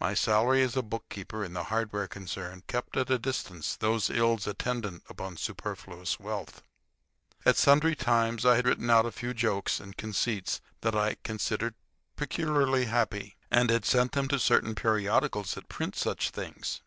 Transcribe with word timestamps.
My 0.00 0.14
salary 0.14 0.60
as 0.64 0.74
bookkeeper 0.74 1.44
in 1.44 1.52
the 1.52 1.62
hardware 1.62 2.08
concern 2.08 2.64
kept 2.66 2.96
at 2.96 3.08
a 3.10 3.16
distance 3.16 3.76
those 3.76 4.10
ills 4.10 4.44
attendant 4.48 5.04
upon 5.08 5.36
superfluous 5.36 6.18
wealth. 6.18 6.64
At 7.46 7.56
sundry 7.56 7.94
times 7.94 8.44
I 8.44 8.56
had 8.56 8.66
written 8.66 8.90
out 8.90 9.06
a 9.06 9.12
few 9.12 9.32
jokes 9.32 9.78
and 9.78 9.96
conceits 9.96 10.60
that 10.80 10.96
I 10.96 11.14
considered 11.22 11.76
peculiarly 12.16 12.86
happy, 12.86 13.36
and 13.52 13.70
had 13.70 13.84
sent 13.84 14.10
them 14.10 14.26
to 14.30 14.40
certain 14.40 14.74
periodicals 14.74 15.54
that 15.54 15.68
print 15.68 15.94
such 15.94 16.30
things. 16.30 16.82